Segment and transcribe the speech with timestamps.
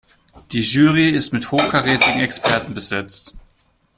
[0.51, 3.37] Die Jury ist mit hochkarätigen Experten besetzt.